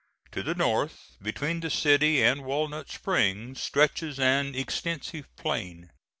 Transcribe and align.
To 0.31 0.41
the 0.41 0.55
north, 0.55 1.15
between 1.21 1.59
the 1.59 1.69
city 1.69 2.23
and 2.23 2.43
Walnut 2.43 2.89
Springs, 2.89 3.61
stretches 3.61 4.19
an 4.19 4.55
extensive 4.55 5.27
plain. 5.35 5.91